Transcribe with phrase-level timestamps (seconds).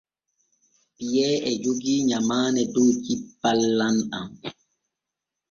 [0.95, 4.27] Piyee e jogii nyamaane dow cippal lamɗam.